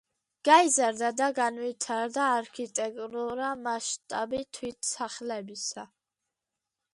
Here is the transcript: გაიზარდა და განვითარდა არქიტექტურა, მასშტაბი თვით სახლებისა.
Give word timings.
გაიზარდა 0.47 1.09
და 1.19 1.27
განვითარდა 1.39 2.25
არქიტექტურა, 2.37 3.51
მასშტაბი 3.67 4.41
თვით 4.59 4.91
სახლებისა. 4.95 5.87